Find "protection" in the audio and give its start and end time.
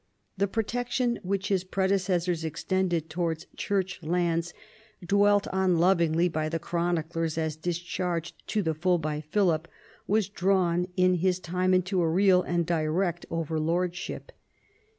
0.47-1.19